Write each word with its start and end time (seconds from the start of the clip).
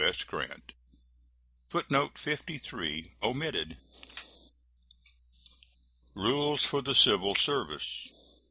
S. 0.03 0.23
GRANT. 0.23 0.71
[Footnote 1.69 2.17
53: 2.17 3.17
Omitted.] 3.21 3.77
RULES 6.15 6.65
FOR 6.65 6.81
THE 6.81 6.95
CIVIL 6.95 7.35
SERVICE. 7.35 8.09